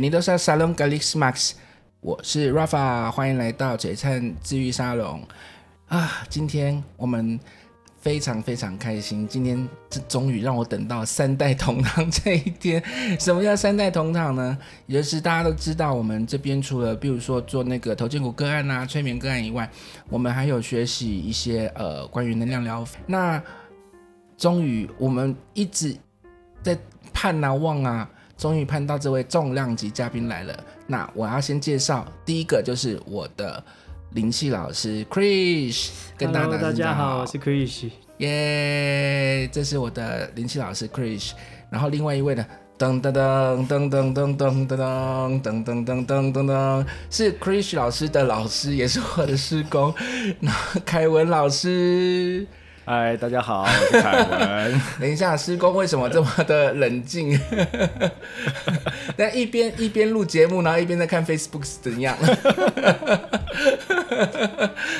[0.00, 1.52] Hola，bienvenidos a Salón Calix Max，
[2.00, 5.22] 我是 Rafa，欢迎来到璀璨治愈沙龙
[5.88, 6.22] 啊！
[6.30, 7.38] 今天我们
[8.00, 12.82] 非常非常开心，今天这终于让我等到三代同堂这一天。
[13.20, 14.56] 什么叫三代同堂呢？
[14.86, 19.68] 也就是大家都知道，我们这边除了比如说做那个头荐骨个案啊、催眠个案以外，
[20.08, 22.98] 我们还有学习一些呃关于能量疗法。
[23.06, 23.42] 那
[24.38, 25.94] 终于我们一直
[26.62, 26.78] 在
[27.12, 28.10] 盼啊望啊。
[28.40, 30.64] 终于盼到这位重量级嘉宾来了。
[30.86, 33.62] 那我要先介绍，第一个就是我的
[34.12, 41.32] 灵气老师 Krish，跟大家大家好，我是 Krish，耶，这是我的灵气老师 Krish。
[41.68, 42.46] 然后另外一位呢，
[42.78, 49.94] 噔噔噔噔噔噔噔噔噔噔噔噔噔噔噔，是 Krish 老师的老师，也是我的师公，
[50.40, 50.50] 那
[50.86, 52.46] 凯文老师。
[52.86, 54.80] 嗨，大家好，我是凯文。
[54.98, 57.38] 等一下，施工为什么这么的冷静？
[59.16, 62.16] 但一边一边录节目，然后一边在看 Facebook 是怎样？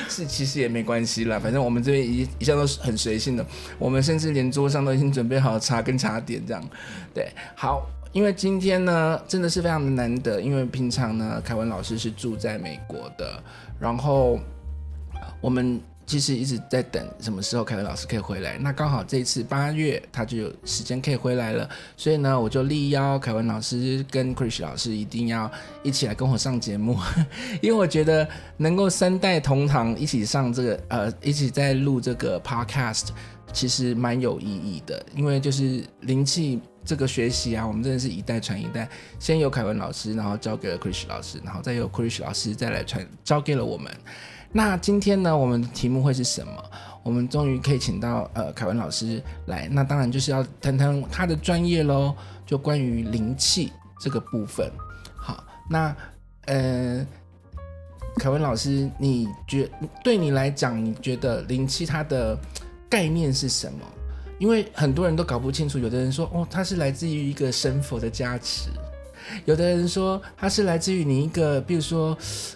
[0.07, 3.43] 是，其实也没关系啦，反正我们这边一一向都是很随性的。
[3.79, 6.63] 我们甚至连桌上都已经准备好茶跟茶点，这样。
[7.15, 13.41] 对，好，因为今天呢，真的是非常的难得，因为平常呢，凯文老师是住在美国的，
[13.79, 14.39] 然后
[15.41, 15.81] 我们。
[16.11, 18.57] 其实一直在等什么时候凯文老师可以回来。
[18.57, 25.49] 那刚好这一次八月他就有时间可以回来了，所以呢，我就力邀凯文老师跟 Chris 老师一定要
[25.83, 26.97] 一起来跟我上节目，
[27.63, 28.27] 因为我觉得
[28.57, 33.07] 能够三代同堂一起上这个呃一起在录这个 Podcast，
[33.53, 35.01] 其实蛮有意义的。
[35.15, 43.89] 因为就是灵气这个学习啊，我们真的是一代传一代，先由凯文老师，然后交给了 Chris 老师，然后再由 Krish 老师再来传交给了我们。
[44.53, 46.51] 那今天呢，我们的题目会是什么？
[47.03, 52.13] 我们终于可以请到呃凯文老师来，那当然就是要谈谈他的专业喽，
[52.45, 54.69] 就关于灵气这个部分。
[55.15, 55.95] 好，那
[56.45, 57.03] 呃
[58.17, 59.67] 凯文老师，你觉
[60.03, 62.37] 对你来讲，你觉得灵气它的
[62.87, 63.79] 概念是什么？
[64.37, 68.69] 因为很多人都搞不清楚，有的人说哦，它是来自于一个神佛的加持，
[69.45, 72.15] 有的人说它是来自于你一个，比如说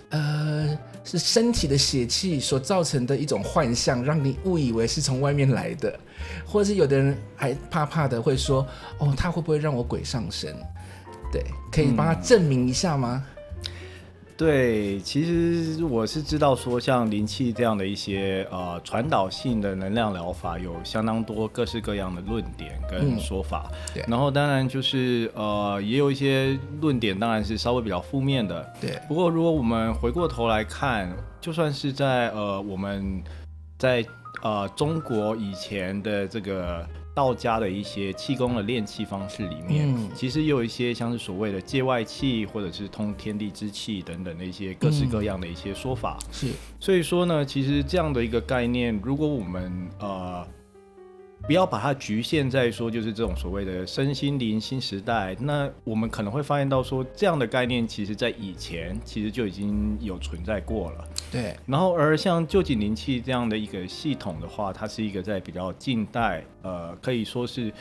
[0.10, 0.78] 呃。
[1.06, 5.98] 是身体的血气所造成的一种幻象，让你误以为是从外面来的，
[6.46, 8.68] 或者是有的人还怕怕的会说
[9.00, 10.54] ：“哦，他会不会让我鬼上身？”
[11.32, 13.24] 对，可以帮他证明一下吗？
[13.24, 13.35] 嗯
[14.38, 23.72] 对，其实我是知道说，像灵气这样的一些呃传导性的能量疗法，有相当多各式各样的论点跟说法。
[23.72, 28.74] 嗯、对，然后当然就是呃，也有一些论点当然是稍微比较负面的。
[28.82, 31.10] 对，不过如果我们回过头来看，
[31.40, 33.24] 就算是在呃我们
[33.78, 34.06] 在
[34.44, 36.86] 呃中国以前的这个。
[37.16, 46.20] 道家的一些气功的练气方式里面，嗯、其实也有一些像是所谓的界外气，或者是通天地之气等等的一些各式各样的一些说法。
[46.22, 46.48] 嗯、是，
[46.80, 50.46] 所以说呢，其实这样的一个概念，如果我们呃。
[51.42, 55.36] 不要把它局限在说，就是这种所谓的身心灵新时代。
[55.40, 61.08] 那我们可能会发现到说，这样的概念其实在以前其实就已经有存在过了。
[61.32, 61.56] 对。
[61.68, 67.72] 然后而像旧景灵气这样的一个系统的话，它是一个在比较近代，呃，可以说是，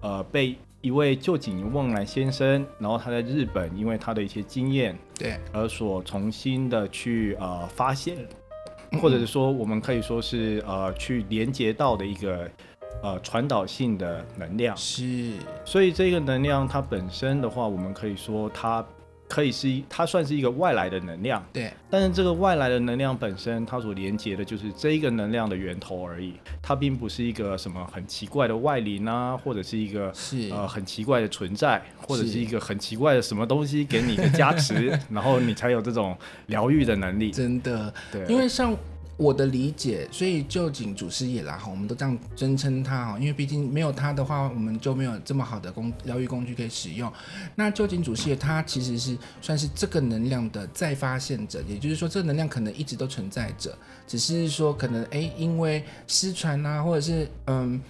[0.00, 8.16] 呃，被一位臼井瓮男先生，然后他在日本因为他的一些经验，对，而所重新的去呃发现，
[9.02, 12.48] 或者是说我们可以说是呃去连接到的一个。
[13.02, 14.76] 呃，传导性的能量。
[14.76, 18.84] 是，所以这个能量它本身的话，我们可以说它
[19.28, 21.44] 可以是一，它算是一个外来的能量。
[21.52, 30.50] 对，但是这个外来的能量本身，它所连接的就是这一个能量的源头而已，它并不是一个什么很奇怪的外灵啊，或者是一个是。
[30.50, 37.30] 呃很奇怪的存在，或者是一个很奇怪的什么东西给你的加持， 然后你才有这种疗愈的能力。
[37.30, 38.74] 真的，对，因为像。
[39.18, 47.12] 我的理解，所以就井祖师爷啦哈，我们都这样尊称他哈，因为毕竟没有他的话，我们就没有这么好的工疗愈工具可以使用。
[47.56, 53.76] 那就井祖师爷他其实是算是这个能量的再发现者，也就是说，这个能量可能一直都存在着，
[54.06, 57.80] 只是说可能哎，因为失传啊，或者是嗯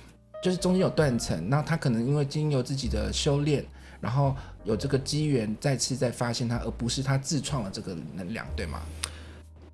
[0.43, 3.63] 就是中间有断层，那他可能因为经由自己的修炼，
[4.01, 4.35] 然后
[4.65, 8.81] 有这个机缘再次再发现他，而不是他自创了这个能量，对吗？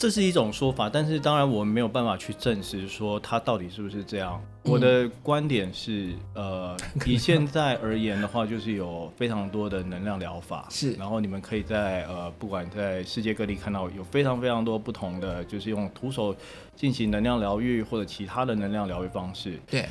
[0.04, 4.38] 这是一种说法，但是当然我们没有办法去证实说它到底是不是这样。
[4.64, 10.92] 嗯、我的观点是，呃， 以现在而言的话，就是有非常多的能量疗法，是。
[10.92, 16.36] 然后你们可以在呃，不管在世界各地看到有非常非常多不同的，就是用徒手
[16.76, 19.58] 进行能量疗愈或者其他的能量疗愈方式。
[19.66, 19.86] 对。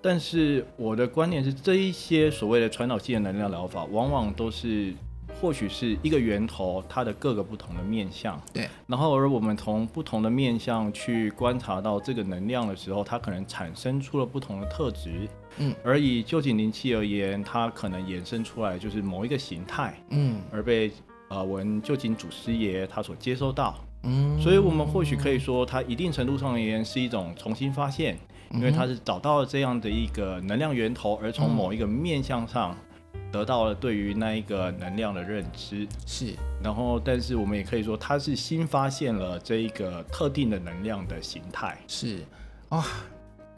[0.00, 4.94] 但是我的观点是，这一些所谓的传导性的能量疗法，往往都是。
[5.40, 8.68] 或许是一个源头，它的各个不同的面相，对。
[8.86, 15.28] 然后，而我们从不同的面相去观察到这个能量的时候，它可能产生出了不同的特质，
[15.58, 15.74] 嗯。
[15.84, 20.40] 而以旧景灵气而言，它可能衍生出来就是某一个形态，嗯。
[20.50, 20.90] 而被
[21.28, 24.40] 呃我们旧井祖师爷他所接收到，嗯。
[24.40, 28.18] 所以我们或许可以说，它一定程度上而言是一种重新发现，
[28.50, 32.76] 因为它是找到了这样的一个能量源头，而从某一个面相上。
[33.30, 42.18] 得到了对于那一个能量的认知，是，然后，但是我们也可以说，他是新发现了这一个特定的能量的形态，是，
[42.70, 42.84] 哇，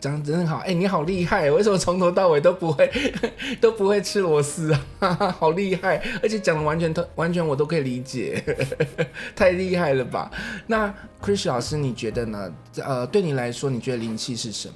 [0.00, 2.90] 讲的真好，哎、欸，你好厉害，为什么从头到尾都不会
[3.60, 5.16] 都不会吃螺丝啊？
[5.38, 8.42] 好厉害，而且讲的完全都完全我都可以理解，
[9.36, 10.30] 太厉害了吧？
[10.66, 12.52] 那 Chris 老师，你觉得呢？
[12.82, 14.74] 呃，对你来说，你觉得灵气是什么？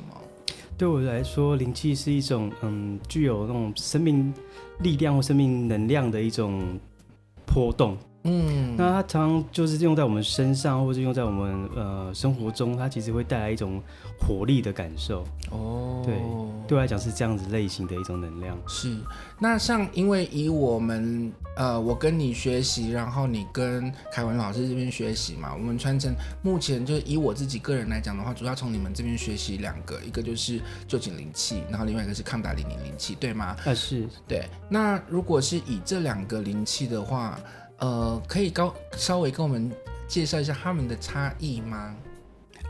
[0.76, 4.34] 对我来说，灵气是一种嗯，具有那种生命
[4.80, 6.78] 力量或生命能量的一种
[7.46, 7.96] 波动。
[8.26, 13.82] 嗯，那它常常就是用在我们身上，或者用在我们呃生活中，它其实会带来一种
[14.18, 15.24] 活力的感受。
[15.50, 16.14] 哦，对，
[16.66, 18.56] 对我来讲是这样子类型的一种能量。
[18.66, 18.96] 是，
[19.38, 33.54] 那像因为以我们呃，我跟你学习，然后你跟凯文老师这边学习嘛，我们传承目前就以我自己个人来讲的话，主要从你们这边学习两个，一个就是旧井灵气，然后另外一个是抗打零零灵气，对吗？
[33.66, 34.48] 啊，是对。
[34.70, 37.38] 那如果是以这两个灵气的话，
[37.78, 39.70] 呃，可以高稍微跟我们
[40.06, 41.94] 介绍一下他们的差异吗？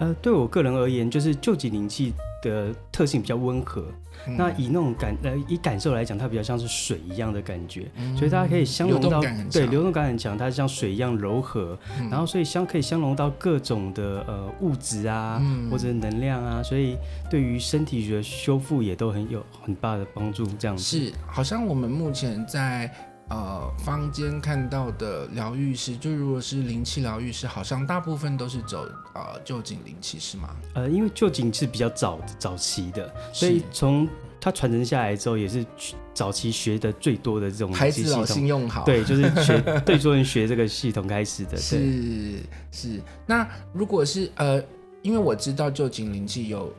[0.00, 2.12] 呃，对我个人而言，就是旧级灵气
[2.42, 3.84] 的特性比较温和。
[4.26, 9.20] 嗯、那以那种感呃以感受来讲，它比较像是水一样的感觉，嗯、所以大家可以相融到
[9.52, 16.96] 对流动感很强，它像水一样柔和，嗯、然后所以相可以相融到各种的呃物质啊、嗯、或者能量啊，所以
[17.30, 20.44] 对于身体的修复也都很有很大的帮助。
[20.58, 22.90] 这样子是，好像我们目前在。
[23.28, 30.50] 呃，坊间看到的疗愈师，就如果是灵气疗愈师，好像大部分都是走呃旧井灵气，是吗？
[30.74, 34.06] 呃，因为旧井是比较早早期的，所以从
[34.40, 35.64] 它传承下来之后，也是
[36.12, 41.56] 早期学的最多的这种孩子老信用好，对，就是学 对做人学这个系统开始的。
[41.56, 42.38] 是
[42.70, 44.62] 是，那如果是呃，
[45.00, 46.72] 因为我知道旧井灵气有。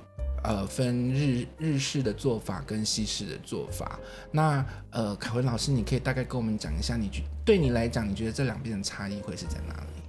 [0.47, 3.99] 呃，分日日式的做法跟西式的做法。
[4.31, 10.01] 那呃，凯文老师，你可以大概跟我们讲一下，你觉对你来讲，你觉得这两边的差异会是在哪里？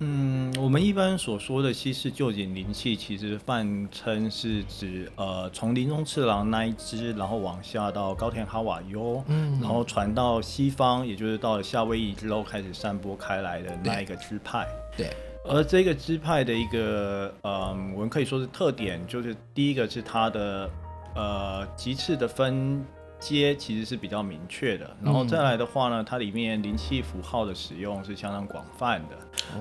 [0.00, 15.06] 嗯，我们一般所说的西式臼井灵气，其实泛称是指呃，从林中次郎那一支，然后往下到高田哈瓦优，嗯，然后传到西方，也就是到了夏威夷之后开始散播开来的那一个支派，对。
[15.06, 20.70] 对而这个支派的一个，嗯，我们可以说是特点，就是第一个是它的，
[21.14, 22.84] 呃，级次的分
[23.18, 24.96] 阶其实是比较明确的。
[25.02, 29.16] 然后再来的话呢，它里面灵气符号的使用是相当广泛的。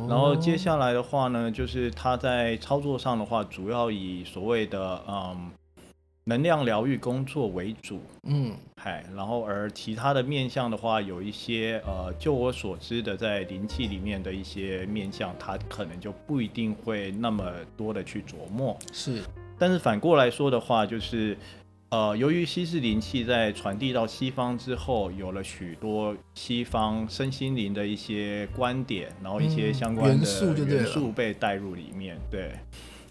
[0.07, 5.51] 然后接下来的话呢，就是它在操作上的话，主要以所谓的，嗯。
[6.25, 18.77] 能量疗愈工作为主，嗯，嗨，然后而其他的面向的话，有一些呃，就我所知的，在灵气里面的一些面向，它可能就不一定会那么多的去琢磨。
[18.93, 19.21] 是，
[19.59, 21.37] 但是反过来说的话，就是
[21.89, 32.51] 呃，由于西式灵气在传递到西方之后，有了许多西方身心灵的一些观点，然后一些相关的元素被带入里面，对。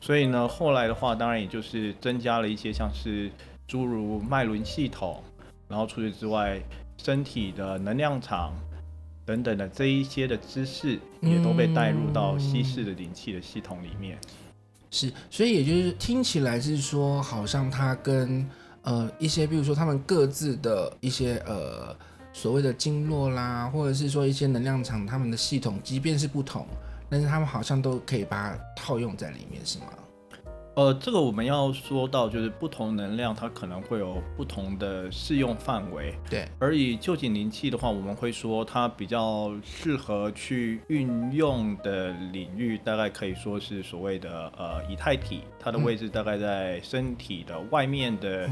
[0.02, 3.30] 所以呢，后来的话，当然也就是增加了一些像是
[3.68, 5.22] 诸如脉轮系统，
[5.68, 6.60] 然后除此之外，
[6.98, 8.52] 身体的能量场
[9.24, 14.18] 等等的这一些的知识，也都被带入到西式的灵气的系统里面。
[14.90, 18.44] 是，所以也就是听起来是说，好像它跟
[18.82, 21.96] 呃一些，比如说他们各自的一些呃
[22.32, 26.66] 所谓的经络啦，或者是说一些能量场，他们的系统，即便是不同。
[27.12, 29.84] 但是他们好像都可以把它套用在里面，是吗？
[30.74, 36.14] 呃，这个我们要说到，就是不同能量它可能会有不同的适用范围。
[36.30, 36.48] 对。
[36.58, 48.48] 而以旧井灵气的话，我们会说它比较适合去运用的领域，大概可以说是所谓的呃以太体，它的位置大概在身体的外面的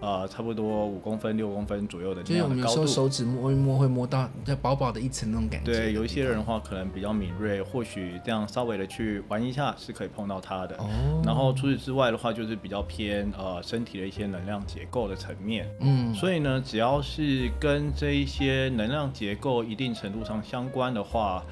[0.00, 2.68] 呃，差不多五公分、六公分左右的那样的高度。
[2.68, 5.72] 就是有时候手指摸一摸会摸到在薄薄的一层那种感觉。
[5.72, 10.76] 对，有一些人的话可能比较敏锐，或许这样稍微的去玩一下是可以碰到它的。
[10.76, 11.22] 哦。
[11.24, 15.66] 然后除此之外的话，就是比较偏呃身体的一些能量结构的层面。
[15.80, 16.14] 嗯。
[16.14, 21.42] 所以呢，只要是跟这一些能量结构一定程度上相关的话，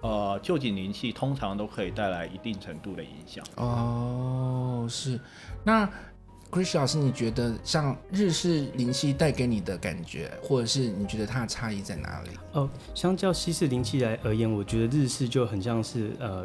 [0.00, 3.44] 呃，旧景灵气通常都可以带来一定程度的影响。
[3.56, 5.20] 哦，是。
[5.62, 5.88] 那
[6.52, 12.30] Chris 老师，你觉得像日式灵气带给你的感觉，或者是你觉得它的差异在哪里？
[12.52, 16.44] 哦，相较西式灵气来而言，我觉得日式就很像是呃，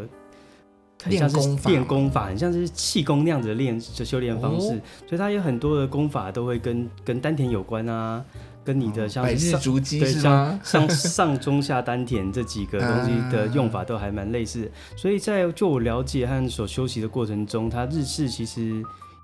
[1.08, 8.24] 练功法，练功法，很像是气功那样子的练的修炼方式，哦，所以它有很多的功法都会跟跟丹田有关啊。
[8.64, 10.60] 跟你的像百日足基是吗？
[10.62, 18.82] 像像上中下丹田这几个 东西的用法都还蛮类似，所以在就我了解和所修习的过程中，它日式其实。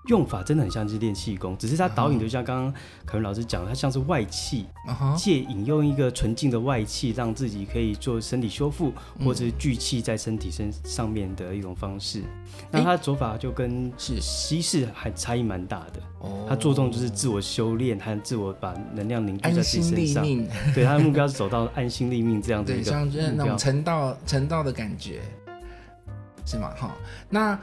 [0.08, 2.74] 用法真的很像是练气功，只是它导引就像刚刚
[3.06, 4.66] 凯文老师讲的，它像是外气，
[5.16, 8.92] 借引用一个纯净的外气，让自己可以做身体修复，
[9.24, 12.22] 或者是聚气在身体身上面的一种方式。
[12.70, 16.02] 那它的做法就跟是西式还差异蛮大的。
[16.20, 20.24] 哦，它注重就是自我修炼和自我把能量凝聚在自己身上。
[20.74, 23.12] 对，它的目标是走到安心立命这样子一个目标。
[23.12, 25.22] 对，像那种成道成道的感觉，
[26.46, 26.70] 是吗？
[26.76, 26.94] 哈，
[27.30, 27.58] 那。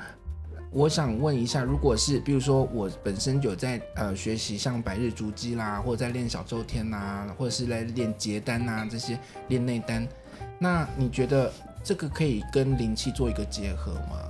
[0.73, 10.07] 我想问一下，如果是比如说我本身有在呃学习像百日筑基啦，或者在练小周天呐、啊，或者是来练结丹呐这些练内丹，
[10.61, 14.23] 那你觉得这个可以跟灵气做一个结合吗？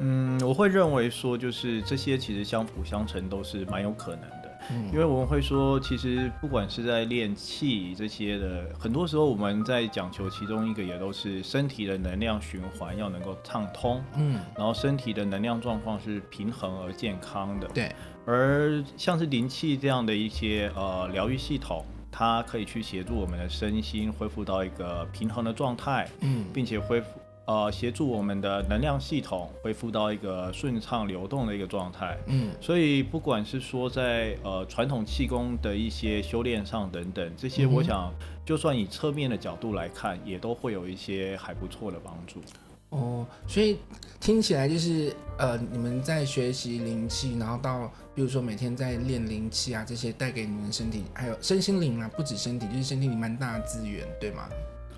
[0.00, 4.28] 嗯，我会认为说，就是这些其实相辅相成，都是蛮有可能
[4.68, 4.74] 的。
[4.92, 17.92] 因为我们会说，其实不管是在练气这些的，很多时候我们在讲求其中一个，也都是身体的能量循环要能够畅通，嗯，然后身体的能量状况是平衡而健康的，对。
[18.24, 27.08] 而像是灵气这样的一些呃疗愈系统，它可以去协助我们的身心恢复到一个平衡的状态，嗯，并且恢复。
[27.52, 32.16] 呃，协助我们的能量系统恢复到一个顺畅流动的一个状态。
[32.26, 38.10] 嗯，所以不管是说在呃传统气功的一些修炼上等等，这些我想
[38.42, 42.40] 就算以侧面的角度来看，也都会有一些还不错的帮助。
[42.88, 43.76] 哦，所以
[44.18, 54.48] 听起来就是呃，你们在学习灵气，然后到比如说每天在练灵气啊，这些带给你们身体还有身心灵啊，不止身体，就是身体里蛮大的资源，对吗？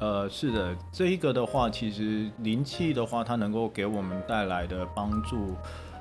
[0.01, 5.55] 呃，是的，这一个的话，其实灵气的话，它能够给我们带来的帮助，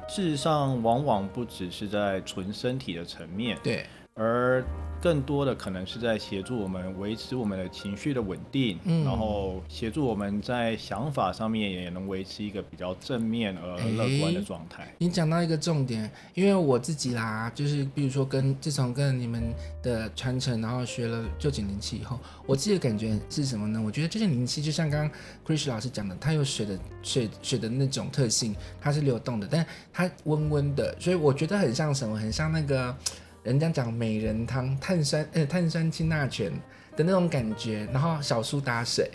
[0.07, 3.85] 事实上往往不只是在纯身体的层面，对。
[4.15, 4.63] 而
[5.01, 14.93] 更多的可能是在协助我们维持我们的情绪的稳定，嗯，然后协助我们在想法上面也能维持一个比较正面而乐观的状态。
[14.99, 23.81] 你讲到一个重点，因为我自己啦，就是比如说跟自从跟你们的传承，然后学了旧井灵气以后，我自己的感觉是什么呢？
[23.83, 25.11] 我觉得臼井灵气就像刚刚
[25.45, 32.15] Chris 老师讲的，它有水的水水的那种特性，它是流动的，但它温温的，所以我觉得很像什么？
[32.15, 32.95] 很像那个。
[33.43, 36.51] 人家讲美人汤，碳酸呃碳酸氢钠泉
[36.95, 39.09] 的那种感觉，然后小苏打水，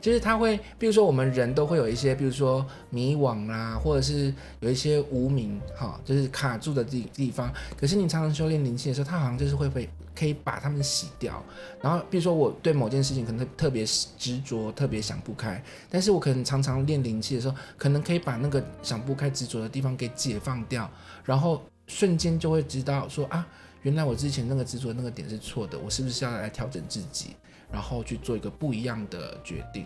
[0.00, 7.52] 就是它会，比如说我们人都会有一些，比如说迷惘啦，或者是有一些无名，哈，就是卡住的地地方。
[7.78, 11.40] 可是你常常修炼灵气的时候，它好像就是会被可以把它们洗掉。
[11.80, 20.90] 然后比如说我对某件事情可能特别执着，特别想不开，但是我可能常常练灵气的时候，可能可以把那个想不开执着的地方给解放掉，
[21.24, 23.46] 然后瞬间就会知道说啊。
[23.82, 27.36] 原来我之前那个执着那个点是错的，我是不是要来调整自己，
[27.70, 29.84] 然后去做一个不一样的决定？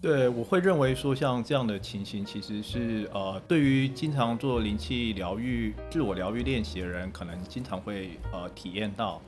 [0.00, 9.20] 对，我会认为说像这样的情形，其实是呃，对于经常做灵气疗愈、自我疗愈练习的人，可能经常会呃体验到，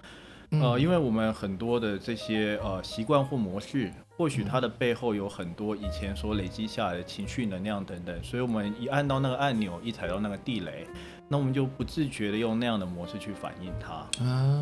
[0.51, 10.87] 呃，因为我们很多的这些呃习惯或模式，或许它的背后有很多以前所累积下来的情绪能量等等，所以我们一按到那个按钮，一踩到那个地雷。
[11.33, 14.05] 那我们就不自觉的用那样的模式去反映它，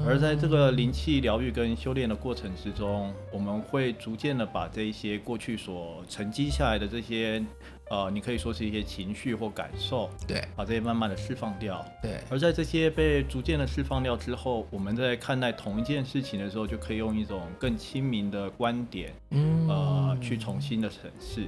[0.06, 7.42] 而在这个灵气疗愈跟修炼的过程之中，我们会逐渐的把这一些过去所沉积下来的这些，
[7.88, 12.20] 呃，你可以说是一些情绪或感受，对，把这些慢慢的释放掉，对。
[12.28, 21.46] 而在这些被逐渐的释放掉之后，我们在看待同一件事情的时候，就可以用一种更亲民的观点，嗯，呃，去重新的审视。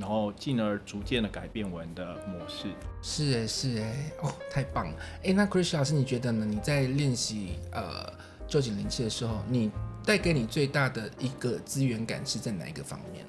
[0.00, 2.68] 然后进而逐渐的改变我们的模式。
[3.02, 4.94] 是哎，是哎，哦，太棒了！
[5.22, 6.44] 哎，那 Chris 老师，你觉得呢？
[6.44, 8.10] 你在练习呃
[8.48, 9.70] 旧景灵气的时候，你
[10.04, 13.24] 带给你最大的一个资源感是在哪一个方面？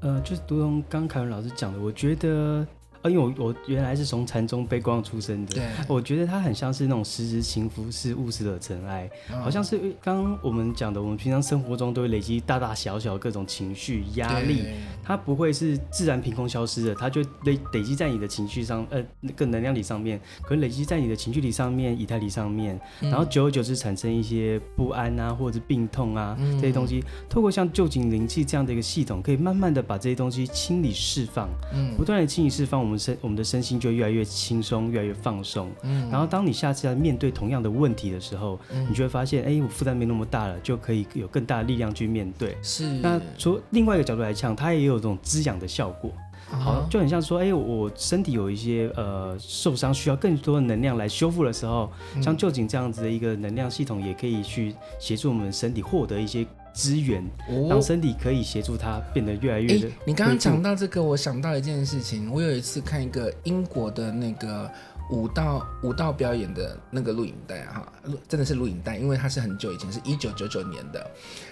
[0.00, 2.68] 呃，就是如同刚凯文老师讲的，我觉得呃，
[3.10, 14.64] 因为我我原来是从禅宗悲光出身的，对，我觉得它很像是那种时时勤拂拭，勿使惹尘埃，哦、好像是刚刚我们讲的，我们平常生活中都会累积大大小小各种情绪压力，
[15.02, 42.56] 它不会是自然凭空消失的，它就累累积在你的情绪上，呃，那个能量体上面，可能累积在你的情绪体上面、以太体上面，然后久而久之产生一些不安啊，或者是病痛啊、嗯、这些东西，透过像旧井灵气这样的一个系统，可以慢慢的把这些东西清理释放，嗯，不断的清理释放，我们身我们的身心就越来越轻松，越来越放松，嗯，然后当你下次要面对同样的问题的时候，嗯、你就会发现，哎，我负担没那么大了，就可以有更大的力量去面对。
[42.62, 46.10] 是，那从另外一个角度来讲，它也有这种滋养的效果。
[46.50, 59.90] 好，就很像说，哎、欸，我身体有一些呃受伤，需要更多的能量来修复的时候，嗯、像旧景这样子的一个能量系统，也可以去协助我们身体获得一些资源，哦、让身体可以协助他变得越来越。
[60.04, 64.70] 你刚刚讲到这个，我想到一件事情，我有一次看一个英国的那个。
[65.10, 67.86] 舞蹈舞蹈表演的那个录影带哈，
[68.26, 71.10] 真的是录影带，因为它是很久以前，是一九九九年的。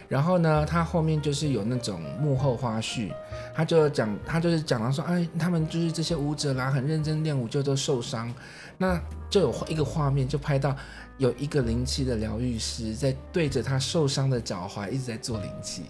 [0.09, 3.13] 然后呢，它后面就是有那种幕后花絮，
[3.55, 8.33] 他就讲，他就是讲到说，哎，他们就是这些舞者啦，很认真练舞，就都受伤。
[8.79, 8.99] 那
[9.29, 10.75] 就有一个画面，就拍到
[11.23, 15.83] 有一个灵气的疗愈师在对着他受伤的脚踝一直在做灵气。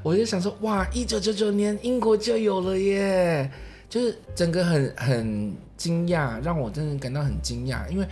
[0.00, 3.50] 我就想说，哇，一九九九年英国就有了耶。
[3.88, 8.06] 就是整个很很惊讶，让我真的感到很惊讶，因为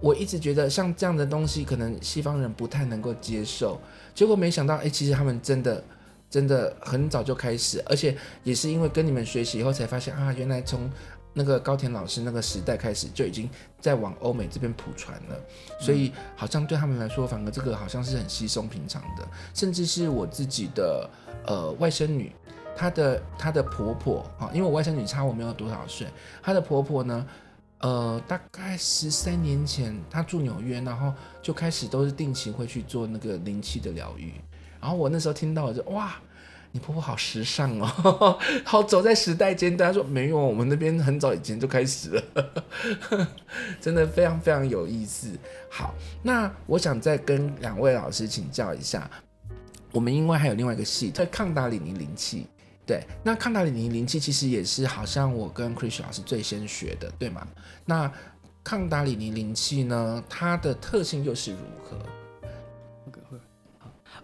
[0.00, 3.78] 我一直觉得像这样的东西，可能西方人不太能够接受。
[4.14, 5.82] 结果没想到，哎，其实他们真的
[6.30, 10.90] 真的很早就开始，而且也是因为跟你们学习以后才发现啊，原来从
[11.34, 15.38] 那个高田老师那个时代开始就已经在往欧美这边普传了。
[15.78, 21.10] 所以好像对他们来说，反而这个好像是很稀松平常的，甚至是我自己的
[21.46, 22.32] 呃外甥女。
[22.76, 26.08] 她的她的婆婆啊，因为我外甥女差我没有多少岁，
[26.42, 27.24] 她的婆婆呢，
[27.78, 34.34] 呃，大概十三年前她住纽约，然后就开始都是定期会去做那个灵气的疗愈，
[34.80, 36.16] 然后我那时候听到我就哇，
[36.74, 39.88] 你婆婆好时尚哦， 好走在时代尖端。
[39.90, 43.28] 她说没有，我们那边很早以前就开始了，
[43.80, 45.28] 真的非常非常有意思。
[45.70, 49.08] 好，那我想再跟两位老师请教一下，
[49.92, 52.48] 我们因为还有另外一个系统，抗达里尼灵气。
[52.84, 57.46] 对，那抗达里尼灵气其实也是好像我跟 Chris 老师最先学的，对吗？
[57.84, 58.12] 那
[58.64, 61.96] 抗达里尼灵气呢，它的特性又是如何？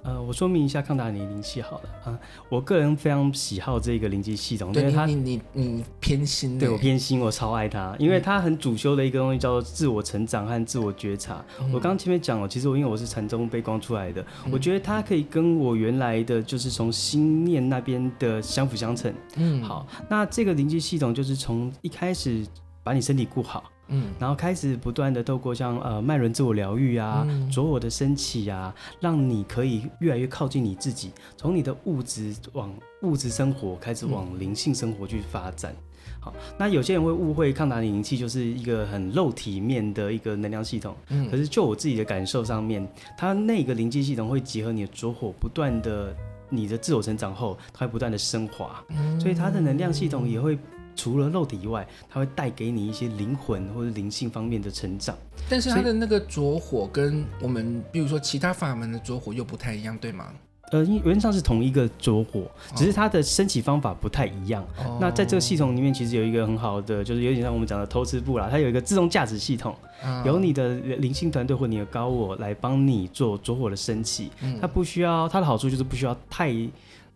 [0.03, 11.45] 呃，我说明一下康达里尼灵气好了啊，我个人非常喜好这个灵气系统，对，因为它你你你，偏心，对我偏心，我超爱它，因为它很主修的一个东西叫做自我成长和自我觉察。
[11.61, 19.13] 嗯、我刚刚前面讲了，其实我因为我是禅宗被光出来的，嗯、我觉得它可以跟我原来的就是从心念那边的相辅相成。
[19.37, 22.47] 嗯，好，那这个灵气系统就是从一开始
[22.83, 23.65] 把你身体顾好。
[23.91, 32.73] 嗯，然后开始不断的透过像呃脉轮自我疗愈啊，着、嗯、我的升起啊，让你可以越来越靠近你自己，从你的物质往
[33.03, 35.73] 物质生活开始往灵性生活去发展。
[35.73, 42.87] 嗯、好，那有些人会误会抗达里尼灵气就是一个很肉体面的一个能量系统，嗯，可是就我自己的感受上面，
[43.19, 46.15] 它那个灵气系统会结合你的着火，不断的
[46.49, 50.57] 你的自我成长后，它会不断的升华，嗯、所以它的能量系统也会。
[51.01, 55.17] 除了肉体以外，它会带给你一些灵魂或者灵性方面的成长。
[55.49, 60.27] 但是它的那个着火跟我们，比如说其他法门的着火又不太一样，对吗？
[60.73, 62.43] 呃，因原则上是同一个着火，
[62.77, 64.63] 只是它的升起方法不太一样。
[64.79, 74.31] 哦、那在这个系统里面，其实有一个很好的，就是有点像我们讲的偷吃部啦，它有一个自动驾驶系统，哦、由你的灵性团队或你的高我来帮你做着火的升起。
[74.43, 76.55] 嗯、它不需要，它的好处就是不需要太。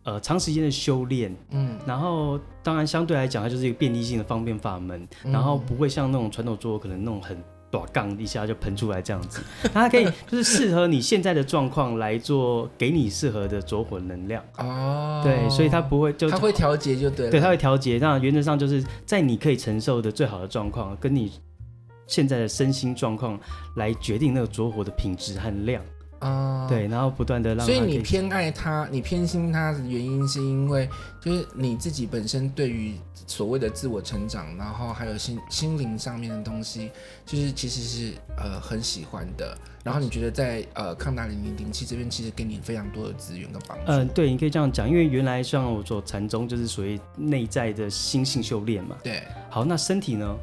[0.05, 7.35] 呃，长时间的修炼，嗯，然后当然相对来讲，它就是一个便利性的方便法门，嗯、然后不会像那种传统桌可能那种很
[7.71, 9.41] 短杠一下就喷出来这样子，
[9.73, 14.43] 它可以就是适合你现在的状况来做，给你适合的着火能量。
[14.59, 21.31] 哦，对，所以它不会就它会调节就对了，对，它会调节，那原则上就是在你可以承受的最好的状况，跟你
[22.05, 23.39] 现在的身心状况
[23.77, 25.81] 来决定那个着火的品质和量。
[26.19, 30.89] 啊，嗯、对，然后不断的让，所以你偏爱他，你偏心他的原因是因为
[31.21, 32.95] 就是你自己本身对于
[33.27, 36.91] 所谓的自我成长，然后还有心心灵上面的东西，
[37.25, 39.57] 就是其实是呃很喜欢的。
[39.83, 43.83] 然后你觉得在呃康达里零零七这边，其实给你非常多的资源跟帮助。
[43.85, 48.95] 嗯、呃，对，你可以这样讲，因为原来像我做禅宗就是属于内在的心性修炼嘛。
[49.03, 50.35] 对，好，那身体呢？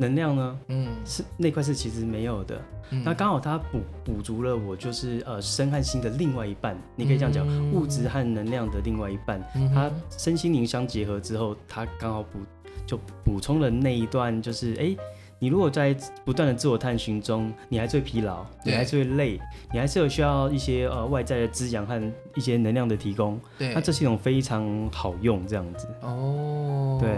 [0.00, 0.58] 能量呢？
[0.68, 2.60] 嗯，是那块是其实没有的。
[2.90, 12.38] 嗯、那刚好它补补足了我就是呃身和心的另外一半，你可以这样讲，嗯、物质和能量的另外一半，嗯、它身心灵相结合之后，它刚好补
[12.86, 14.82] 就补充了那一段，就是哎。
[14.84, 14.96] 诶
[15.42, 19.40] 你如果在不断的自我探寻中，你还是会疲劳，你还是会累，
[19.72, 21.98] 你还是有需要一些呃外在的滋养和
[22.36, 23.40] 一些能量的提供。
[23.56, 25.88] 对，那这系统非常好用，这样子。
[26.02, 27.08] 哦，对，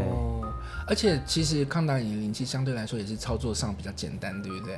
[0.92, 4.74] 而且其实康导引灵气相对来说也是操作上比较简单，对不对？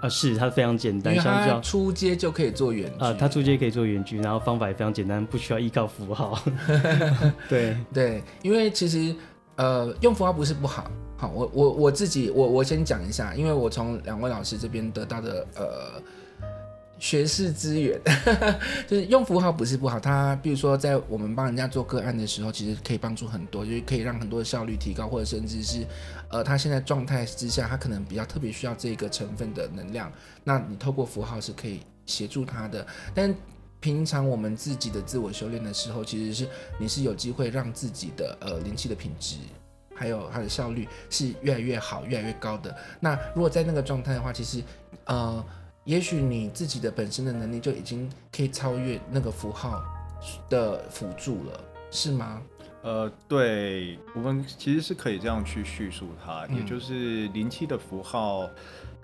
[0.00, 6.40] 啊，是它非常简单，因为它出街就可以做远距啊，它出街可以做远距，然后方法也非常简单，不需要依靠符号。
[7.50, 9.12] 对对，因为其实
[9.56, 10.88] 呃用符号不是不好。
[11.16, 16.00] 好，我我我自己，我我先讲一下，因为我从两位老师这边得到的呃
[16.98, 18.00] 学识资源，
[18.88, 25.86] 就是用符号不是不好，它比如说在我们帮人家做个案的时候，其实可以帮助很多，就是可以让很多的效率提高，或者甚至是
[26.30, 30.10] 呃他现在状态之下，他可能比较特别需要这个成分的能量，
[30.44, 32.86] 那你透过符号是可以协助他的。
[33.14, 33.34] 但
[33.80, 39.36] 平常我们自己的自我修炼的时候，其实是你是有机会让自己的呃灵气的品质。
[39.98, 42.76] 还有它的效率是越来越好、越来越高的。
[43.00, 44.62] 那如果在那个状态的话，其实，
[45.06, 45.42] 呃，
[45.86, 49.80] 也许你自己的本身的能力就已经可以超越那个符号
[50.50, 51.60] 的辅助了，
[51.92, 52.42] 是吗？
[52.82, 58.50] 呃，对，我们其实是可以这样去叙述它，嗯、也就是灵气的符号。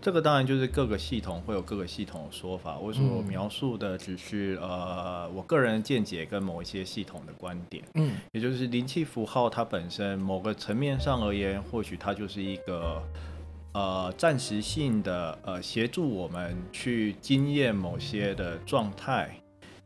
[0.00, 13.00] 这个当然就是各个系统会有各个系统的说法，我所描述的只是、嗯、呃我个人见解跟某一些系统的观点，嗯，也就是灵气符号它本身某个层面上而言，或许它就是一个
[13.72, 19.30] 呃暂时性的呃协助我们去经验某些的状态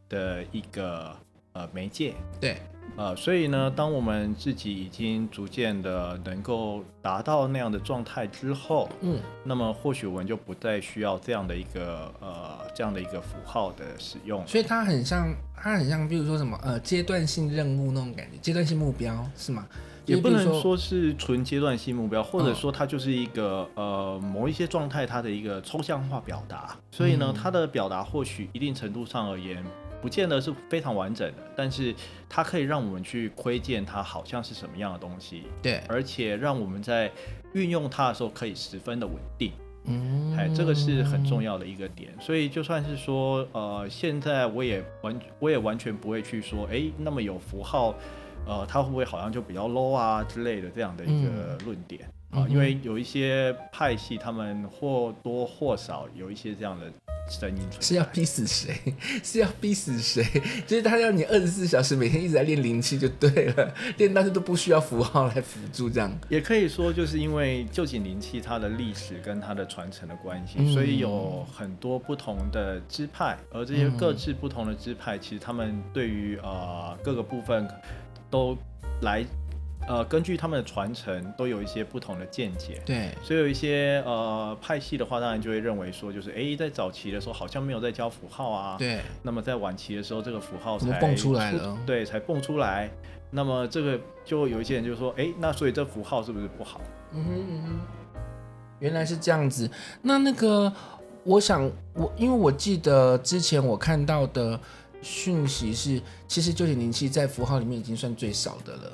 [0.09, 1.17] 的一个
[1.53, 2.57] 呃媒介，对。
[2.97, 14.47] 呃，所以呢，当我们自己已经逐渐的能够达到那样的状态之后，嗯，那么或许我们就不再需要这样的一个呃这样的一个符号的使用。
[14.47, 19.67] 所以它很像，它很像，比如说什么呃阶段性任务那种感觉，阶段性目标是吗？
[20.07, 26.77] 也不能说是纯阶段性目标，或者说它就是一个呃某一些状态它的一个抽象化表达。
[26.91, 29.65] 所以呢，它的表达或许一定程度上而言。
[30.03, 31.93] 不见得是非常完整的，但是
[32.29, 37.11] 它可以让我们去窥见它好像是什么样的东西，对，而且让我们在
[37.55, 39.53] 运用它的时候可以十分的稳定，
[39.85, 42.13] 嗯，哎，这个是很重要的一个点。
[42.21, 47.95] 所以就算是说，呃，现在我也完，我也完全不会去说，哎，那么有符号，
[48.47, 52.47] 呃，他会不会好像就比较 low 啊之类的这样的一个论点啊？
[52.47, 56.87] 嗯，因为有一些派系，他们或多或少有一些这样的。
[57.29, 58.73] 声音是要逼死谁？
[59.21, 60.25] 是要逼死谁？
[60.65, 66.09] 就是他要你二十四小时每天一直在练灵气就对了，练到是都不需要符号来辅助这样。
[66.29, 77.69] 也可以说，就是因为旧景灵气它的历史跟它的传承的关系，嗯、所以有很多不同的支派，而这些各自不同的支派，其实他们对于呃各个部分
[78.37, 78.57] 都
[79.01, 79.25] 来。
[79.89, 82.83] 呃，根据他们的传承，都有一些不同的见解。
[82.85, 88.77] 对，所以有一些呃派系的话，当然就会认为说，就是哎，在早期的时候好像没有在教符号啊。
[88.77, 89.01] 对。
[89.23, 91.79] 那么在晚期的时候，这个符号才蹦出来了。
[91.87, 92.91] 对，才蹦出来。
[93.31, 96.81] 那么这个就有一些人就说，哎，那所以这符号是不是不好？
[97.13, 97.81] 嗯哼嗯哼。
[98.81, 99.71] 原来是这样子。
[100.03, 100.73] 那那个，
[101.23, 104.59] 我想我因为我记得之前我看到的
[105.03, 108.93] 讯息是，其实九点零七在符号里面已经算最少的了。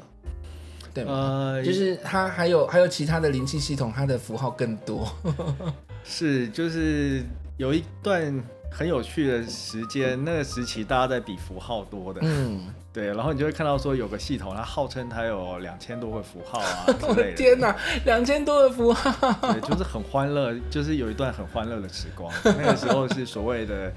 [0.94, 5.10] 对，呃，就是它还有还有其他的灵气系统，它的符号更多。
[6.04, 7.22] 是，就是
[7.56, 22.30] 有一段很有趣的时间，那个时期大家在比符号多的，嗯，对，然后你就会看到说有个系统，它号称它有 两千多个符号啊，我的天哪，两千多个符号，对，就是很欢乐，就是有一段很欢乐的时光。
[22.44, 23.90] 那个时候是所谓的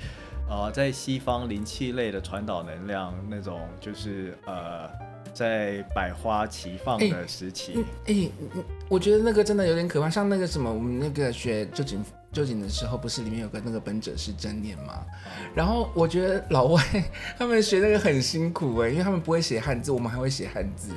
[0.49, 4.89] 呃，在西方灵气类的传导能量那种，就是呃。
[5.33, 7.73] 在百花齐放的时期，
[8.05, 8.31] 哎、欸欸，
[8.87, 10.09] 我觉得那个真的有点可怕。
[10.09, 15.03] 像那个什么，我们那个学臼井臼井的时候，不是里面有个那个本者是真念吗？
[15.53, 16.81] 然后我觉得老外
[17.37, 20.91] 他们学那个很辛苦哎，因为他们不会写汉字，我们还会写汉字，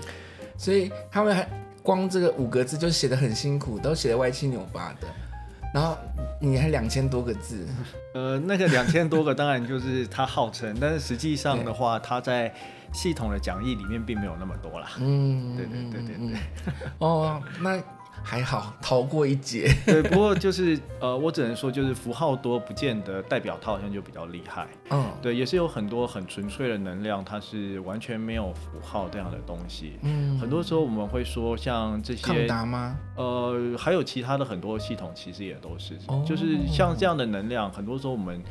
[0.56, 1.48] 所以他们还
[1.82, 5.08] 光这个五个字就写的很辛苦，都写的歪七扭八的。
[5.74, 5.96] 然后
[6.40, 7.66] 你还两千多个字，
[8.14, 12.52] 呃，那个两千多个当然就是他号称，但是实际上的话，他在。
[12.90, 14.88] 系统的讲义里面并没有那么多啦。
[14.98, 16.38] 嗯，对对对对对。
[17.00, 17.76] 哦，那
[18.22, 19.74] 还好逃过一劫。
[19.86, 24.66] 对，不过就是呃，我只能说，就是符号多不见得代表它好像就比较厉害。
[24.90, 29.94] 嗯，对，也是有很多很纯粹的能量，它是完全没有符号这样的东西。
[30.02, 32.96] 嗯，很多时候我们会说像这些抗达吗？
[33.16, 38.42] 呃，还有其他的很多系统其实也都是，哦、就是像这样的能量，很多时候我们。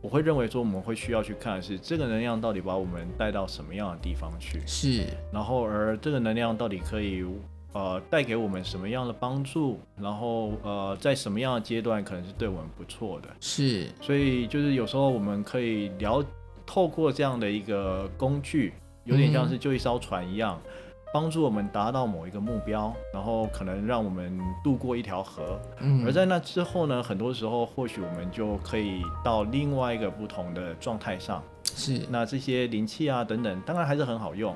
[0.00, 7.24] 我会认为说，我们会需要去看的是这个能量到底把我们带到什么样的地方去，是，然后而这个能量到底可以
[7.72, 13.28] 呃带给我们什么样的帮助，然后呃在什么样的阶段可能是对我们不错的。
[13.40, 16.24] 是，所以就是有时候我们可以聊，
[16.66, 20.60] 透过这样的一个工具，有点像是就一艘船一样。
[20.64, 20.70] 嗯
[21.14, 25.60] 帮助我们达到某一个目标，然后可能让我们渡过一条河。
[25.78, 31.42] 嗯，而在那之后呢，很多时候或许我们就可以到另外一个不同的状态上。
[31.64, 34.54] 是，那这些灵气啊等等，当然还是很好用，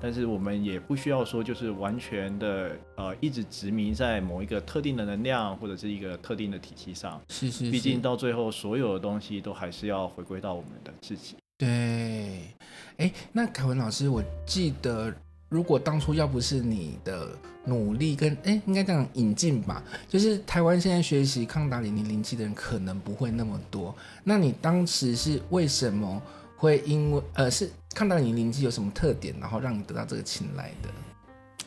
[0.00, 7.20] 但是我们也不需要说就是完全的呃一直执迷在某一个特定的能量或者是一个特定的体系上。
[7.28, 11.36] 是是是，毕竟到最后所有的东西都还是要回归到我们的自己。
[11.58, 12.42] 对，
[12.98, 15.14] 哎，那凯文老师，我记得。
[15.48, 17.28] 如果当初要不是你的
[17.64, 23.94] 努力跟哎，应该这样引进吧，就是台湾现在学习康达零零零七的人可能不会那么多。
[24.24, 26.20] 那你当时是为什么
[26.56, 30.90] 会因为呃是看到你年纪有什么特点，然后让你得到这个青睐的？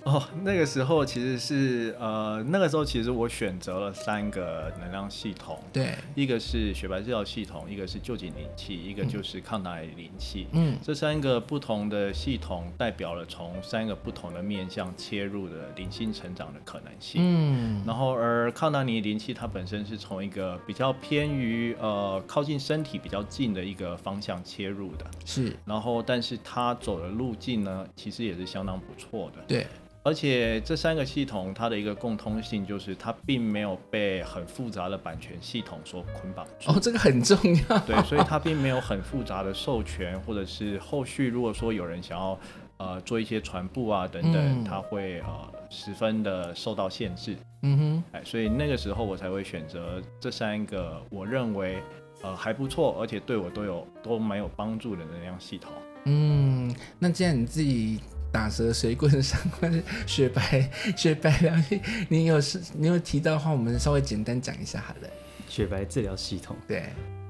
[0.09, 29.67] 哦，那个时候其实是呃，那个时候其实我选择了三个能量系统，对，一个是雪白治疗系统，一个是旧井灵气，一个就是康达里灵气，嗯，这三个不同的系统代表了从三个不同的面向切入的灵性成长的可能性，嗯，然后而康达尼灵气它本身是从一个比较偏于呃靠近身体比较近的一个方向切入的，是，然后但是它走的路径呢，其实也是相当不错的，对。
[30.01, 36.71] 而且这三个系统，它的一个共通性就是它并没有被很复杂的版权系统所捆绑住。
[36.71, 37.79] 哦，这个很重要。
[37.79, 42.39] 对，所以它并没有很复杂的授权，或者是后续如果说有人想要
[42.77, 47.35] 呃做一些传播啊等等，嗯、它会呃十分的受到限制。
[47.63, 51.77] 嗯哼，哎，所以那个时候我才会选择这三个我认为
[52.21, 55.73] 呃还不错，而且对我都有都蛮有帮助的能量系统。
[56.05, 57.99] 嗯，那既然你自己。
[58.31, 65.09] 打折水棍上，或者雪白 雪白疗愈，你有是，你有提到的话，我们稍微简单讲一下好了。
[65.47, 66.83] 雪白治疗系统，对。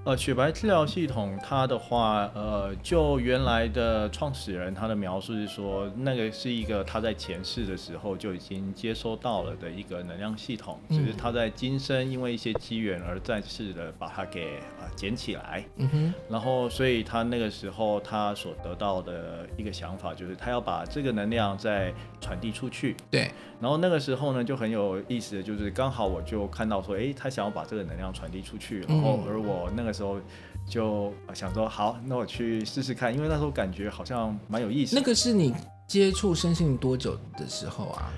[0.10, 15.64] 呃，雪白治疗系统，它的话，呃，就原来的创始人他的描述是说，那个是一个他在前世的时候就已经接收到了的一个能量系统，只是他在今生因为一些机缘而再次的把它给啊捡起来。
[15.76, 16.14] 嗯哼。
[16.28, 22.98] 然后，所以他那个时候他所得到的一个想法就是，他要把这个能量再传递出去。
[23.12, 23.30] 对。
[23.62, 30.18] 然后那个时候呢，就很有意思的就是，刚好我就看到说，哎，他想要把这个能量传递出去，然后而我那个时候
[30.66, 34.96] 就想说，好，那我去试试看，因为那时候感觉好像蛮有意思。
[34.96, 35.54] 那个是你
[35.88, 38.12] 接触身心灵多久的时候啊？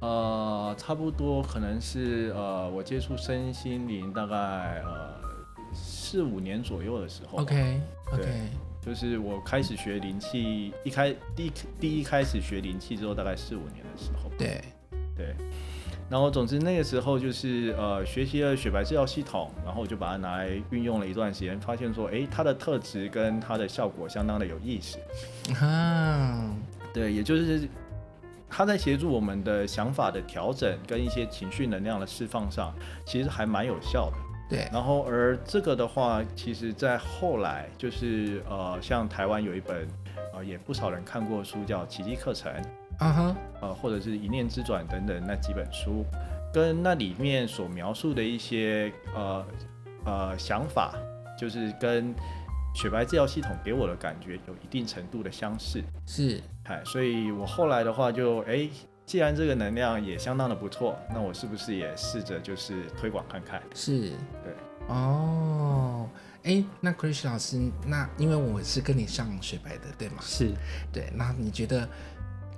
[0.00, 5.14] 呃，差不多可能是呃，我接触身心灵大概呃
[5.72, 7.38] 四五年左右的时候。
[7.38, 7.80] OK
[8.12, 8.50] OK，对，
[8.82, 14.28] 就是我开始学灵气，一开第一第一开始学灵气之后，大概四五年的时候。
[14.36, 14.60] 对。
[15.16, 15.36] 对，
[16.10, 24.98] 然后总之那个时候就是呃学习了雪白治疗系统，然后我就把它拿来运用了一段时间，发现说，哎，它的特质跟它的效果相当的有意思。
[25.64, 26.52] 啊，
[26.92, 27.68] 对，也就是
[28.48, 32.74] 它在协助我们的想法的调整跟一些情绪能量的释放上，
[33.06, 34.16] 其实还蛮有效的。
[34.48, 39.86] 对，然后而这个的话，其实在后来就是呃像台湾有一本
[40.34, 42.52] 呃也不少人看过书叫《奇迹课程》。
[43.00, 46.04] 啊哈，呃，或者是一念之转等等那几本书，
[46.52, 49.46] 跟那里面所描述的一些呃
[50.04, 50.94] 呃想法，
[51.38, 52.14] 就是跟
[52.74, 55.82] 雪白治疗系统给我的感觉有一定程度的相似。
[56.06, 58.68] 是，哎，所以我后来的话就，哎，
[59.06, 63.62] 既然这个能量也相当的不错，那我是不是也试着就是推广看看？
[63.74, 64.10] 是，
[64.44, 64.54] 对，
[64.88, 66.06] 哦，
[66.42, 70.16] 哎，那 Chris 老师，那因为我是跟你上雪白的，对吗？
[70.20, 70.52] 是，
[70.92, 71.88] 对，那你觉得？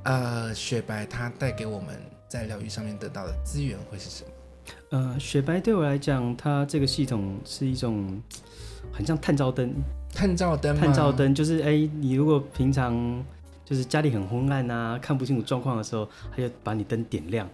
[0.05, 1.95] 呃，雪白它带给我们
[2.29, 4.31] 在疗愈上面得到的资源会是什么？
[4.91, 8.21] 呃，雪白对我来讲，它这个系统是一种
[8.93, 9.73] 很像探照灯。
[10.15, 13.25] 探照灯，探照灯就是，哎、欸，你如果平常
[13.65, 17.49] 就是家里很昏暗啊，看不清楚状况的时候，它就把你灯点亮。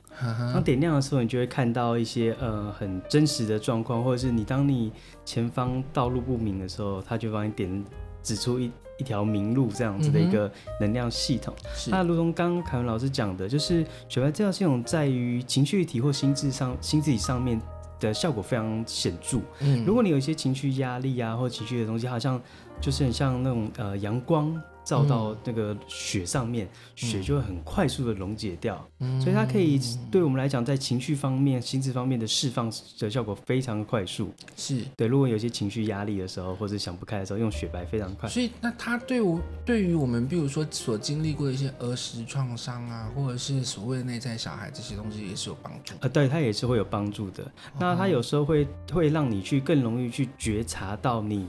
[0.52, 4.90] 当点亮的时候，你就会看到一些呃很真实的状况，或者是你当你
[5.24, 7.84] 前方道路不明的时候，它就帮你点
[8.22, 8.72] 指出一。
[8.98, 11.54] 一条明路这样子的一个能量系统。
[11.87, 11.90] 嗯。
[11.90, 17.61] 那如同刚刚凯文老师讲的，就是雪白这套系统在于情绪体或心智上、心智体上面
[17.98, 19.38] 的效果非常显著。
[19.61, 19.84] 嗯。
[19.84, 22.40] 如果你有一些情绪压力啊，或情绪的东西，好像
[22.80, 24.54] 就是很像那种呃阳光
[24.88, 29.79] 照到那个雪上面，嗯、雪就会很快速的溶解掉，嗯、所以它可以
[30.11, 34.33] 对我们来讲，在情绪方面、心智方面的释放的效果非常快速。
[34.57, 38.31] 是对，如果有些情绪压力的时候，或者想不开的时候，用雪白非常快。
[38.31, 45.92] 所以，那它对我对于我们，比如说所经历过的一些儿时创伤啊，或者是所谓的内在小孩这些东西，也是有帮助。
[46.01, 47.44] 呃，对，它也是会有帮助的。
[47.79, 51.46] 那它有时候会会让你去更容易去觉察到你。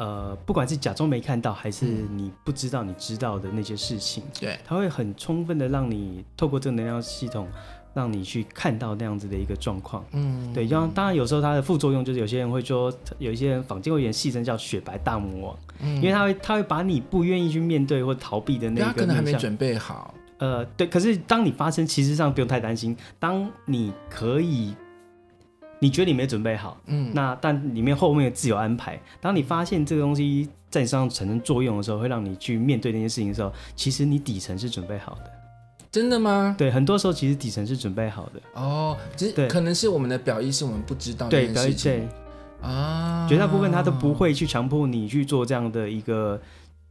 [0.00, 7.46] 呃，不管是假装没看到，还是你不知道你知道的那些事情，嗯、对，它会很充分的让你透过这个能量系统，
[7.92, 10.02] 让你去看到那样子的一个状况。
[10.12, 20.14] 嗯，对，像当然有时候它的副作用就是有些人会说，有一些人坊间会演戏称叫雪白大魔王，嗯，因为他会他会把你不愿意去面对或逃避的那个，他可能还没准备好。
[20.38, 24.74] 呃，对，可是当你发生，其实上不用太担心，当你可以。
[25.80, 29.00] 你觉得你没准备好，嗯，那但里面后面的自有安排。
[29.20, 35.30] 当你发现这个东西在你身上产生作用的时候，会让你去面对那些事情的时候，其实你底层是准备好的。
[35.90, 36.54] 真的吗？
[36.56, 38.40] 对，很多时候其实底层是准备好的。
[38.54, 41.30] 哦，其实可能是我们的表意是我们不知道的。
[41.30, 42.06] 对，表意对
[42.62, 46.40] 啊，绝大部分他都不会去强迫你去做这样的一个。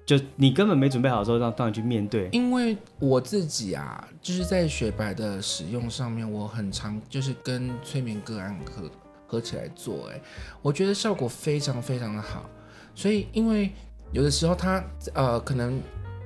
[0.09, 2.29] 就你根本没准备好的时候，让当你去面对。
[2.31, 8.89] 因为我自己啊，就是在雪白的使用上面，我很常就是跟催眠个案合
[9.27, 10.19] 合起来做，哎，
[10.63, 12.49] 我觉得效果非常非常的好。
[12.95, 13.71] 所以，因为
[14.11, 15.79] 有的时候他呃，可能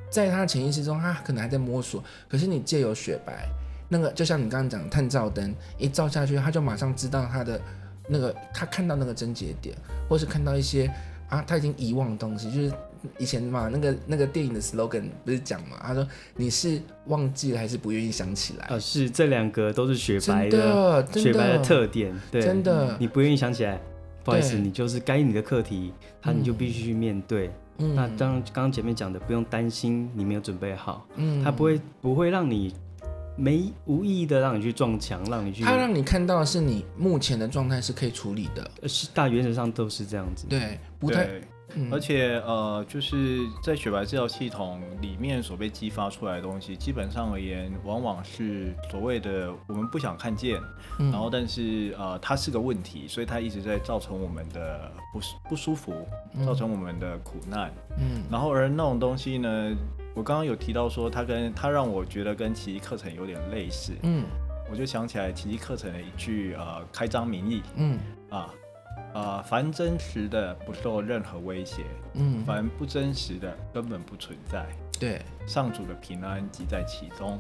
[0.10, 2.02] 在他潜意识中，他可能还在摸索。
[2.30, 3.50] 可是你借由雪白，
[3.90, 7.60] 那个就像你刚刚讲探照灯一照下去，他就马上知道他的
[8.08, 9.76] 那个他看到那个症结点，
[10.08, 10.90] 或是看到一些
[11.28, 12.72] 啊他已经遗忘的东西，就是。
[13.18, 15.78] 以前嘛，那个那个电影的 slogan 不是讲嘛？
[15.82, 18.66] 他说你是忘记了还是不愿意想起来？
[18.68, 22.14] 啊，是这两个都是雪白的，的雪白的特点。
[22.32, 23.80] 对，真的，你不愿意想起来，
[24.24, 27.52] 不好意思，你就是该你的课题，他你就必须去面对。
[27.80, 32.74] 嗯，那当刚刚前面讲的，不用担心你没有准备好，嗯，他不会不会让你
[33.36, 40.46] 没无意义的让你去撞墙，让你去，他让你看到的是你目前的状态是可以处理的，是大原则上都是这样子。
[40.48, 41.28] 对，不太。
[41.92, 50.62] 而且呃，就是在雪白治疗系统里面所被激发出来的东西，基本上而言，往往是所谓的我们不想看见，
[51.00, 56.08] 嗯、然后但是呃，它是个问题，所以它一直在造成我们的不不舒服，
[56.46, 57.74] 造成我们的苦难。
[57.98, 59.76] 嗯，然后而那种东西呢，
[60.14, 63.94] 我刚刚有提到说，它跟它让我觉得跟奇迹课程有点类似。
[64.04, 64.26] 嗯，
[64.70, 67.64] 我就想起来奇迹课程的一句呃开张名义。
[67.78, 68.00] 嗯
[68.30, 68.54] 啊。
[69.14, 74.66] 呃，凡真实的不受任何威胁，嗯，凡不真实的根本不存在。
[75.00, 77.40] 对，上主的平安即在其中。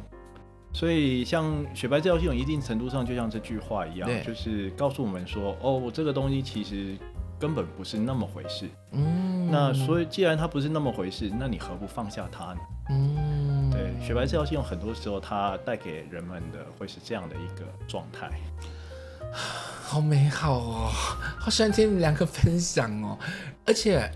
[0.73, 6.97] 所以，像雪白这条系统，一定程度上就像这句话一样，就是告诉我们说，哦，这个东西其实
[7.39, 8.67] 根本不是那么回事。
[8.91, 12.59] 嗯，那所以既然它不是那么回事，那你何不放下它呢？
[12.89, 18.31] 嗯，对，雪白这条系统很多时候它带给人们的会是这样的一个状态。
[19.33, 20.91] 好美好哦，
[21.37, 23.17] 好喜欢听你们两个分享哦，
[23.65, 24.09] 而且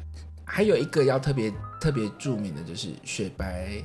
[0.45, 3.83] 还有一个要特别特别注明的，就是雪白，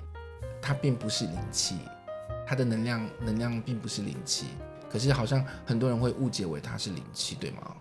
[0.61, 1.77] 它并不是灵气，
[2.47, 4.47] 它的能量能量并不是灵气，
[4.91, 7.77] 可是好像很多人会误解为它是灵气，对吗？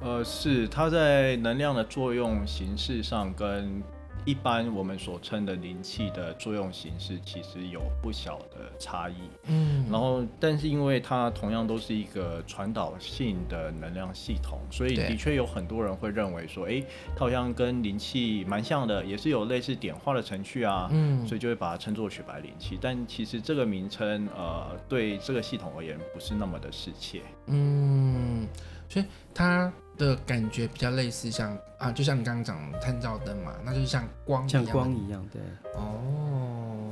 [0.00, 3.82] 呃，是，它在能量的作用形式上跟。
[4.24, 9.14] 一般我们所称的灵气的作用形式，其实有不小的差异。
[9.46, 16.82] 嗯，然后，但是因为它同样都是一个传导性的能量系统，所以的确有很多人会认为说，哎，
[17.14, 20.88] 它好像跟灵气蛮像的，也是有类似点化的程序啊。
[20.92, 22.78] 嗯，所以就会把它称作雪白灵气。
[22.80, 27.22] 但其实这个名称，呃，对这个系统而言，不是那么的适切。
[27.46, 28.46] 嗯，
[28.88, 29.04] 所以
[29.34, 29.72] 它。
[30.00, 35.40] 的感觉比较类似像啊，就像你刚刚讲探照灯嘛，那就是像光一样，像光一样，对。
[35.76, 36.90] 哦，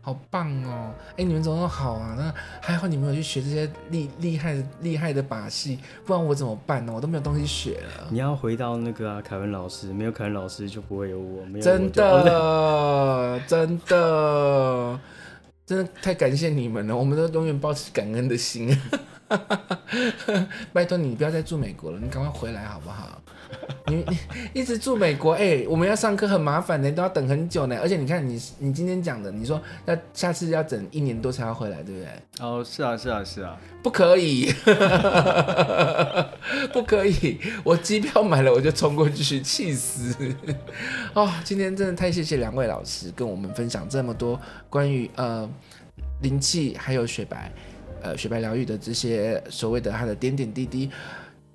[0.00, 0.92] 好棒哦！
[1.10, 2.14] 哎、欸，你们怎么好啊？
[2.18, 6.92] 那还好你们有去学这些厉厉害的厉害的把戏，不然我怎么办呢？
[6.92, 8.08] 我都没有东西学了。
[8.10, 15.00] 你要回到那个啊，凯文老师，没有凯文老师就不会有我，没有我真的， 真的，
[15.64, 18.76] 真的太感谢你们了，我们都永远保持感恩的心。
[20.72, 23.20] 拜托你不要再住美国了，你赶快回来好不好？
[23.88, 24.16] 你你
[24.54, 27.78] 一直住美国，哎、欸，我们要上课很麻烦的，都要等很久呢。
[27.82, 32.08] 而且你看你你今天讲的，你说要下次要等一年多才要回来，对不对？
[32.40, 34.50] 哦，是啊，是啊，是啊，不可以，
[36.72, 40.34] 不可以，我机票买了我就冲过去，气死！
[41.12, 45.46] 哦，今天真的太谢谢两位老师跟我们分享这么多关于呃
[46.22, 47.52] 灵气还有雪白。
[48.02, 50.90] 呃，雪白疗愈的这些所谓的它的点点滴滴，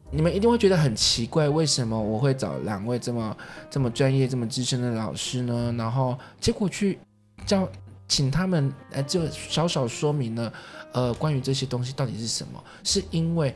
[0.10, 3.38] 你们一定会觉得很奇怪，为什么我会找两位这么
[3.70, 5.76] 这么专业、这么资深的老师呢？
[5.78, 6.98] 然后结果去
[7.46, 7.68] 叫
[8.08, 10.54] 请他们来，就少少说明了，
[10.94, 12.64] 呃，关于这些东西到底是什么？
[12.84, 13.54] 是因为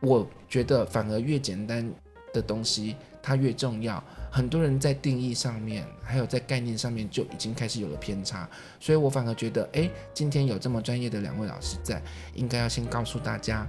[0.00, 1.86] 我觉得反而越简单
[2.32, 4.02] 的东西它越重要。
[4.34, 8.48] 很多人在定义上面，还有在概念上面就已经开始有了偏差，
[8.80, 12.02] 所以我反而觉得，诶，今天有这么专业的两位老师在，
[12.34, 13.64] 应该要先告诉大家。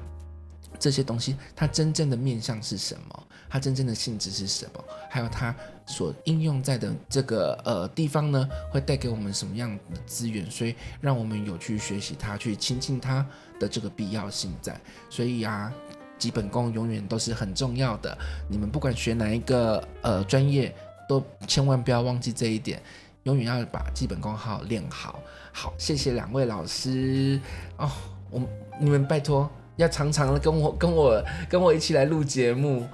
[0.77, 3.27] 这些东西它真正的面向是什么？
[3.47, 4.83] 它真正的性质是什么？
[5.07, 5.55] 还有它
[5.85, 10.49] 所应用在的这个呃地方呢，会带给我们什么样的资源？
[10.49, 13.25] 所以让我们有去学习它，去亲近它
[13.59, 14.77] 的这个必要性在。
[15.09, 15.71] 所以啊，
[16.17, 18.17] 基本功永远都是很重要的。
[18.49, 20.73] 你们不管学哪一个呃专业，
[21.07, 22.81] 都千万不要忘记这一点，
[23.23, 25.19] 永远要把基本功好好练好。
[25.51, 27.39] 好，谢谢两位老师
[27.77, 27.89] 哦，
[28.29, 28.41] 我
[28.79, 29.49] 你们拜托。
[29.77, 32.87] 要常常的跟我、跟我、跟我一起来录节目，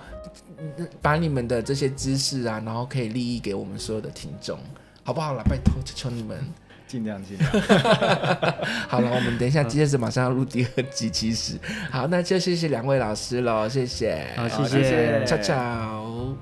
[0.99, 4.57] 把你们的这些知识啊，然后可以利益给我们所有的听众，
[5.03, 5.43] 好不好啦？
[5.47, 6.43] 拜托，求求你们，
[6.91, 7.49] 尽量尽量。
[8.89, 11.57] 好了，我们等一下接着马上要录第二集，其实
[11.89, 16.35] 好，那就谢谢两位老师喽，谢谢，好，谢谢，悄悄。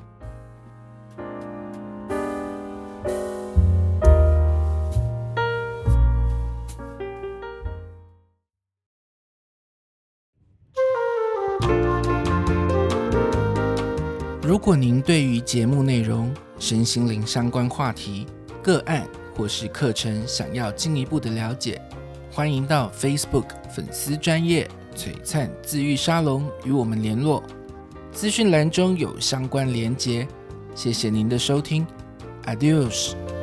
[14.42, 18.26] 如果您对于节目内容、身心灵相关话题、
[18.64, 19.08] 个案
[19.40, 21.82] 或是课程想要进一步的了解，
[22.30, 27.42] 欢迎到 Facebook 粉丝专业璀璨自愈沙龙与我们联络，
[28.12, 30.28] 资讯栏中有相关连结。
[30.76, 31.88] 谢谢您的收听
[32.48, 33.39] ，Adios。